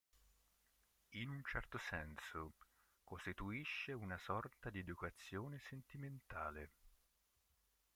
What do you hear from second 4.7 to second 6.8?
di educazione sentimentale.